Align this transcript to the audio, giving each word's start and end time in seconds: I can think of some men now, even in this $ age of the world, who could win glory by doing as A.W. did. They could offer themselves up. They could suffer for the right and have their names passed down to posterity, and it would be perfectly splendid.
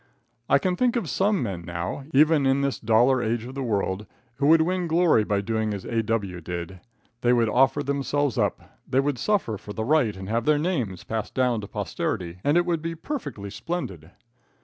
I 0.49 0.57
can 0.57 0.75
think 0.75 0.95
of 0.95 1.07
some 1.07 1.43
men 1.43 1.61
now, 1.61 2.05
even 2.11 2.47
in 2.47 2.61
this 2.61 2.79
$ 2.79 3.23
age 3.23 3.45
of 3.45 3.53
the 3.53 3.61
world, 3.61 4.07
who 4.37 4.49
could 4.49 4.63
win 4.63 4.87
glory 4.87 5.23
by 5.23 5.41
doing 5.41 5.75
as 5.75 5.85
A.W. 5.85 6.41
did. 6.41 6.79
They 7.21 7.31
could 7.33 7.47
offer 7.47 7.83
themselves 7.83 8.35
up. 8.35 8.61
They 8.87 8.99
could 8.99 9.19
suffer 9.19 9.59
for 9.59 9.73
the 9.73 9.85
right 9.85 10.17
and 10.17 10.27
have 10.27 10.45
their 10.45 10.57
names 10.57 11.03
passed 11.03 11.35
down 11.35 11.61
to 11.61 11.67
posterity, 11.67 12.39
and 12.43 12.57
it 12.57 12.65
would 12.65 12.81
be 12.81 12.95
perfectly 12.95 13.51
splendid. 13.51 14.09